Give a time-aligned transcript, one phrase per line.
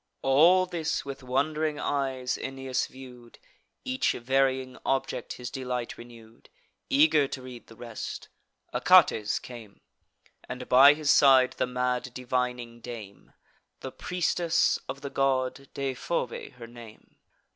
[0.23, 3.37] All this with wond'ring eyes Aeneas view'd;
[3.85, 6.49] Each varying object his delight renew'd:
[6.89, 8.27] Eager to read the rest,
[8.73, 9.79] Achates came,
[10.49, 13.33] And by his side the mad divining dame,
[13.81, 17.17] The priestess of the god, Deiphobe her name.